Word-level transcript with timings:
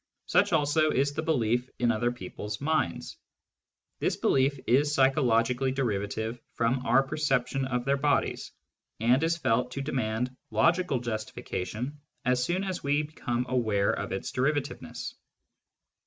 Such 0.25 0.51
also 0.51 0.89
is 0.89 1.13
the 1.13 1.21
belief 1.21 1.69
in 1.77 1.91
other 1.91 2.11
people's 2.11 2.59
minds: 2.59 3.17
this 3.99 4.15
belief 4.15 4.59
is 4.65 4.97
obviously 4.97 5.71
derivative 5.71 6.41
from 6.55 6.83
our 6.87 7.03
perception 7.03 7.65
of 7.65 7.85
their 7.85 7.97
bodies, 7.97 8.51
and 8.99 9.21
is 9.23 9.37
felt 9.37 9.69
to 9.73 9.81
demand 9.81 10.35
logical 10.49 11.01
justification 11.01 11.99
as 12.25 12.43
soon 12.43 12.63
as 12.63 12.81
we 12.83 13.03
become 13.03 13.45
aware 13.47 13.91
of 13.91 14.11
its 14.11 14.31
derivativeness. 14.31 15.13